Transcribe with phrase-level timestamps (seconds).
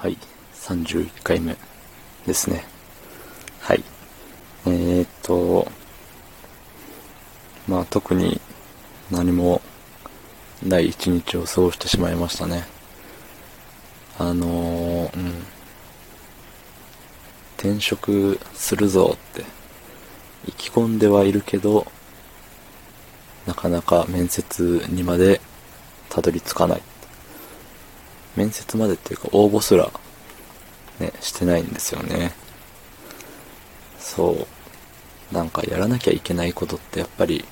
[0.00, 0.16] はい、
[0.54, 1.56] 31回目
[2.24, 2.64] ですね。
[3.58, 3.82] はい。
[4.64, 5.66] えー、っと、
[7.66, 8.40] まあ特に
[9.10, 9.60] 何も
[10.64, 12.68] ない一日を過ごしてしまいましたね。
[14.20, 15.32] あのー、うん。
[17.56, 19.42] 転職するぞって
[20.46, 21.90] 意気込んではいるけど、
[23.48, 25.40] なかなか面接にまで
[26.08, 26.82] たどり着かない。
[28.36, 29.90] 面接までっていうか応募すら
[31.00, 32.32] ね、してないんですよね。
[33.98, 34.46] そ
[35.30, 35.34] う。
[35.34, 37.44] なんかやらなきゃいけないことってやっぱり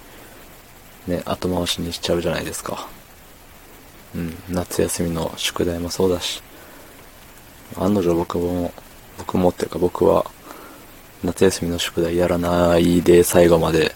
[1.06, 2.88] ね、後回しにしちゃうじゃないですか。
[4.14, 6.42] うん、夏休みの宿題もそうだし、
[7.76, 8.72] 案の定僕も、
[9.18, 10.26] 僕もっていうか僕は、
[11.22, 13.94] 夏休みの宿題やらないで最後まで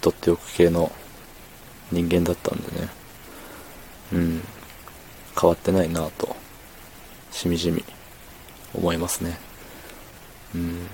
[0.00, 0.90] 取っておく系の
[1.92, 2.88] 人間だったんでね。
[4.12, 4.42] うん。
[5.40, 6.34] 変わってないなぁと、
[7.30, 7.84] しみじみ
[8.74, 9.38] 思いますね。
[10.54, 10.86] うん。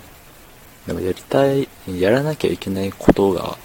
[0.87, 3.57] でもやりたい、やらなきゃいけないことが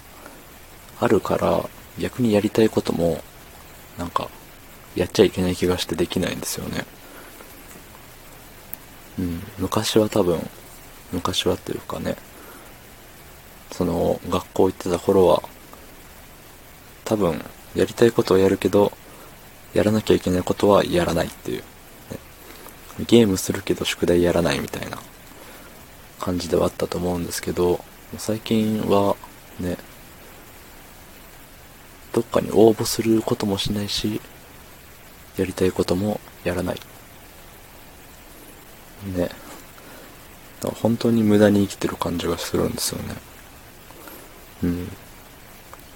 [1.00, 3.22] あるから、逆にやりたいことも、
[3.98, 4.30] なんか、
[4.96, 6.86] やっちゃいけない気がしてできないんですよね。
[9.20, 10.40] うん、昔は多分、
[11.12, 12.16] 昔はっていうかね、
[13.72, 15.44] その、学校行ってた頃は、
[17.04, 17.44] 多分、
[17.76, 18.94] やりたいことをやるけど、
[19.74, 21.66] やらなきゃいけないことはやらないっていう、ね。
[23.08, 24.98] ゲームするけど宿題やらないみたいな
[26.20, 27.84] 感じではあったと思うんですけど、
[28.18, 29.16] 最近は
[29.60, 29.78] ね、
[32.12, 34.20] どっかに応募することもしないし、
[35.38, 36.80] やりたいこともやらない。
[39.16, 39.30] ね。
[40.82, 43.16] 本当に無駄に生きてる感じがするんですよね。
[44.64, 44.92] うん。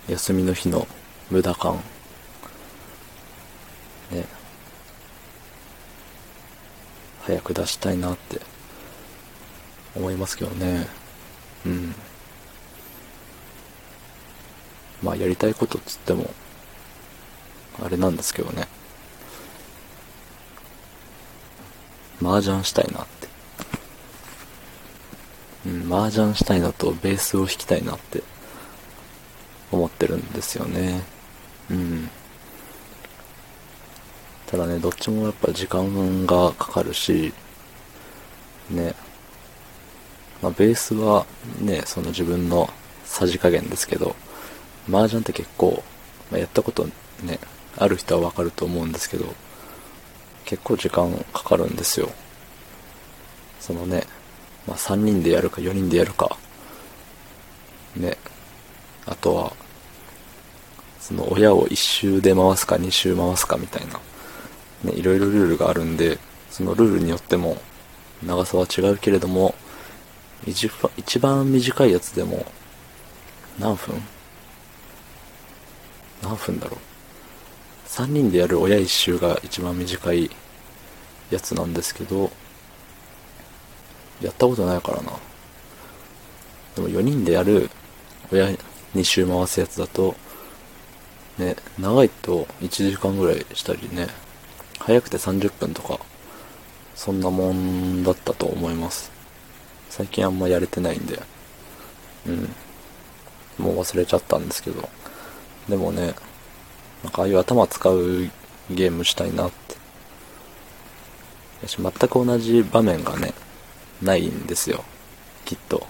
[0.08, 0.88] 休みの日の
[1.30, 1.82] 無駄感。
[4.14, 4.25] ね。
[7.22, 8.42] 早く出したいなって
[9.95, 10.88] 思いますけどね。
[11.66, 11.95] うん。
[15.02, 16.30] まあやりたいことっつっても、
[17.83, 18.67] あれなんですけどね。
[22.21, 23.27] 麻雀したいなって。
[25.65, 28.23] うん、麻雀したいのとベースを弾きたいなって
[29.71, 31.04] 思ってるんですよね。
[31.71, 32.09] うん。
[34.53, 37.33] ただね、どっちもやっぱ時間がかかるし、
[38.69, 38.93] ね。
[40.43, 41.25] まあ、ベースは
[41.59, 42.69] ね、その自分の
[43.03, 44.15] さじ加減ですけど、
[44.87, 45.81] 麻雀って結構、
[46.30, 46.86] まあ、やったこと
[47.23, 47.39] ね、
[47.80, 49.33] ある人はわかると思うんですけど、
[50.45, 52.11] 結構時間かかるんですよ。
[53.59, 54.05] そのね、
[54.67, 56.37] まあ、3人でやるか4人でやるか、
[57.95, 58.20] ね、
[59.08, 59.53] あとは、
[60.99, 63.99] その親を1周で回すか2周回すかみたいな、
[64.83, 67.58] ね、いろいろルールがあるんで、そのルールによっても
[68.26, 69.55] 長さは違うけれども、
[70.45, 72.45] 一番短いやつでも
[73.60, 74.02] 何分？
[76.21, 76.80] 何分だろう
[77.88, 80.30] ？3人でやる親一周が一番短い
[81.32, 82.32] やつなんですけど
[84.21, 85.14] やったことないからな。
[86.76, 87.70] でも4人でやる
[88.32, 88.50] 親
[88.95, 90.15] 2周回すやつだと
[91.38, 94.08] ね長いと1時間ぐらいしたりね
[94.80, 96.00] 早くて30分とか
[96.95, 99.11] そんなもんだったと思います
[99.89, 101.20] 最近あんまやれてないんで
[102.28, 102.56] うん
[103.58, 104.89] もう忘れちゃったんですけど
[105.70, 106.14] でもね、
[107.04, 108.30] なんかああいう頭使う
[108.70, 109.76] ゲームしたいなって。
[111.66, 113.33] 全く同じ場面がね、
[114.02, 114.83] ないんですよ。
[115.45, 115.88] きっと。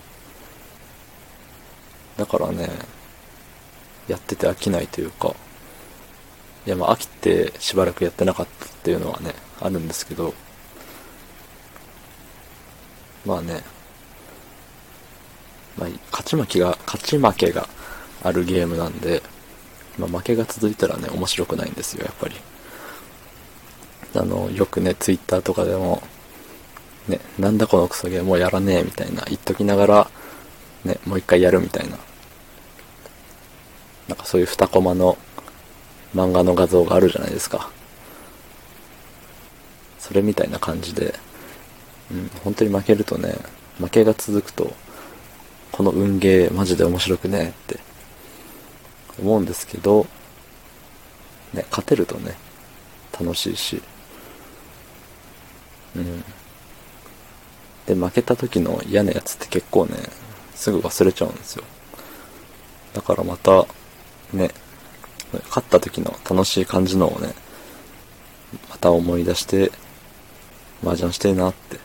[2.17, 2.69] だからね、
[4.07, 5.35] やってて飽きないというか、
[6.65, 10.33] いやまあ飽きてしばらくやってなかったっていうのはね、あるんですけど、
[13.25, 13.63] まあね、
[15.77, 17.67] まあ、勝ち負けが、勝ち負けが
[18.21, 19.21] あるゲームなんで、
[19.97, 22.35] まあ、負けが続いたらね、面白くないんですよ、やっぱり。
[24.15, 26.03] あの、よくね、ツイッターとかでも、
[27.07, 30.09] ね、なんだこのクソゲーもうやらねえみたいな言っときながら、
[30.85, 31.97] ね、もう一回やるみたいな。
[34.07, 35.17] なんかそういう二コマの
[36.15, 37.69] 漫画の画像があるじゃないですか。
[39.99, 41.15] それみたいな感じで、
[42.11, 43.35] うん、本当に負けるとね、
[43.79, 44.73] 負けが続くと、
[45.71, 47.79] この運ゲーマジで面白くねって
[49.19, 50.05] 思うんですけど、
[51.53, 52.35] ね、勝てるとね、
[53.19, 53.81] 楽しいし、
[55.95, 56.23] うん。
[57.85, 59.97] で、負けた時の嫌なやつって結構ね、
[60.55, 61.63] すぐ忘れちゃうんですよ。
[62.93, 63.65] だからまた、
[64.31, 64.51] ね、
[65.47, 67.33] 勝った時の楽しい感じのをね、
[68.69, 69.71] また思い出して、
[70.83, 71.79] 麻雀してえなって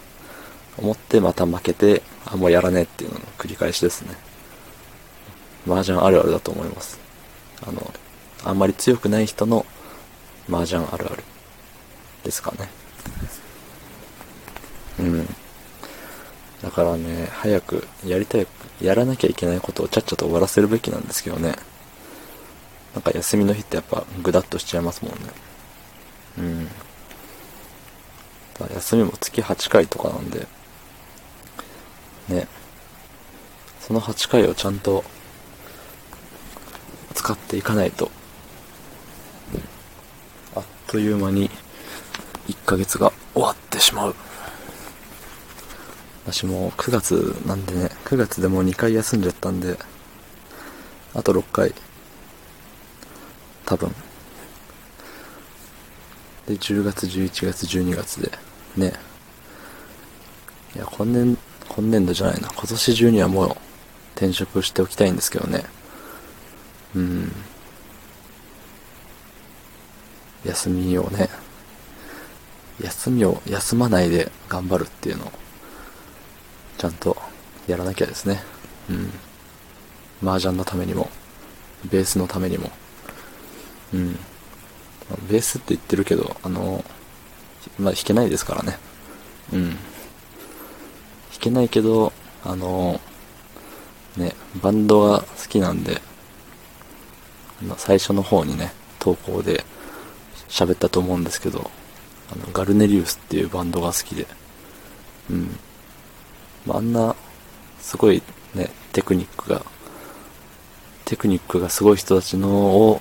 [0.77, 4.15] 思ってまた負けて、あ、もうやらねえっていうのの繰り返しですね。
[5.67, 6.99] 麻雀あるあるだと思います。
[7.67, 7.93] あの、
[8.45, 9.67] あんまり強くない人の
[10.49, 11.25] 麻雀あるある
[12.25, 12.69] ですかね。
[15.01, 15.27] うん。
[16.63, 18.47] だからね、早くやりたい、
[18.81, 21.55] やらなきゃいけないことをちゃっちゃと終わらせるべきなんですけどね。
[22.99, 25.19] なんか休みの日ってやっぱぐだっとしちゃいますもんね。
[26.39, 26.69] うん。
[28.75, 30.49] 休みも月8回とかなんで、
[32.27, 32.49] ね。
[33.81, 35.05] その8回をちゃんと
[37.15, 38.11] 使っていかないと、
[40.57, 41.51] あっという間に
[42.49, 44.17] 1ヶ月が終わってしまう。
[46.27, 49.79] 私も9月なんでね、9月でもう2回休んじゃったんで、
[51.15, 51.73] あと6回、
[53.69, 53.95] 多分。
[56.47, 58.33] で、10月、11月、12月で、
[58.79, 58.95] ね。
[60.75, 61.39] いや、今年、
[61.69, 62.49] 今年度じゃないな。
[62.49, 63.57] 今年中にはもう
[64.17, 65.65] 転職しておきたいんですけどね。
[66.97, 67.31] うん。
[70.47, 71.29] 休みをね、
[72.81, 75.33] 休みを休まないで頑張るっていうのを
[76.79, 77.19] ちゃんと
[77.67, 78.41] やらなきゃですね。
[78.89, 80.27] うん。
[80.27, 81.11] 麻雀のためにも、
[81.91, 82.71] ベースのためにも。
[83.95, 84.19] うん。
[85.31, 86.85] ベースって言ってるけど、あの、
[87.79, 88.79] まあ、弾けないですからね。
[89.53, 89.71] うん。
[89.71, 89.79] 弾
[91.41, 92.13] けないけど、
[92.45, 93.01] あの、
[94.17, 96.01] ね、バンドが好きなんで、
[97.77, 99.65] 最初の方にね、投稿で
[100.49, 101.71] 喋ったと思うんですけど、
[102.31, 104.27] あの、ガルネリウスっていうバンドが好きで、
[105.31, 105.59] うん。
[106.67, 107.17] まあ、あんな、
[107.81, 108.23] すごい
[108.55, 109.65] ね、テクニックが、
[111.05, 113.01] テクニックがすごい人たちのを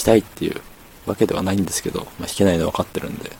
[0.00, 0.60] きたいっていう
[1.06, 3.30] わけではないんですけど、まあ、弾けないの分かってるんで、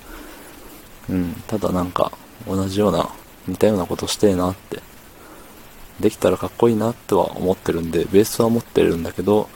[1.08, 2.12] うん、ただなんか、
[2.46, 3.10] 同じような、
[3.48, 4.80] 似たようなことしてえなって、
[6.00, 9.48] できたらかっこいいなっては思ってるんで、ベースは持ってるんだけど、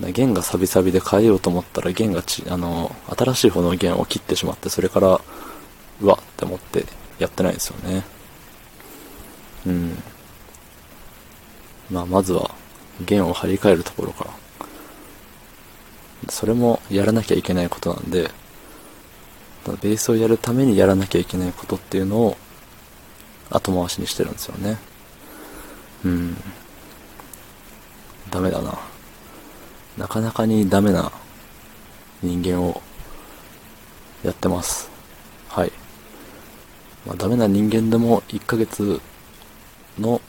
[0.00, 5.20] 弦がサビサビで変えようと思ったら弦がち、あの、新しい方の弦を切ってしまって、それから、
[6.00, 6.86] うわって思って
[7.18, 8.02] やってないんですよね。
[9.66, 10.02] うん。
[11.90, 12.54] まあ、まずは、
[13.04, 14.30] 弦を張り替えるところから。
[16.28, 18.30] それもやらなきゃいけないことなんで、
[19.82, 22.36] ベースをやるためにやらなきゃいけないことっていうのを
[23.50, 24.78] 後回しにしてるんですよね。
[26.04, 26.36] うん。
[28.30, 28.78] ダメだな。
[29.98, 31.12] なかなかにダメな
[32.22, 32.80] 人間を
[34.22, 34.90] やってます。
[35.48, 35.72] はい。
[37.06, 39.00] まあ、ダメな人間でも1ヶ月
[39.98, 40.20] の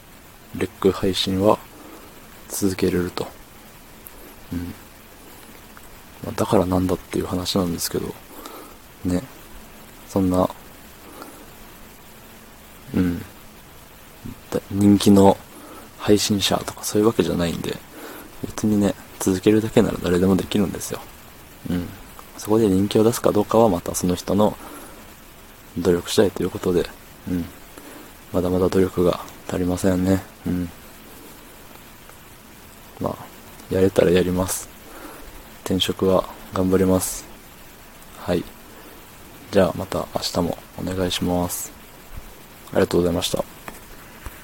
[0.56, 1.58] レック配信は
[2.48, 3.26] 続けれると。
[4.52, 4.74] うん。
[6.24, 8.14] ま、だからなんだっていう話なんですけど、
[9.04, 9.22] ね。
[10.08, 10.48] そんな、
[12.94, 13.24] うん。
[14.70, 15.36] 人気の
[15.98, 17.76] 配信者とかそういうわけじゃないんで、
[18.44, 21.00] 別にね、続けるだけなら誰でもできるんですよ。
[21.70, 21.88] うん。
[22.36, 24.56] そこで人気を出すかどうかはまたその人の
[25.78, 26.88] 努力したいということで、
[27.28, 27.44] うん。
[28.32, 30.22] まだまだ努力が足りませんね。
[30.46, 30.68] うん。
[33.00, 34.71] まあ、やれたらやります。
[35.64, 37.24] 転職は頑張ります。
[38.18, 38.44] はい。
[39.50, 41.72] じゃあまた明日もお願いします。
[42.72, 43.51] ありがとうございました。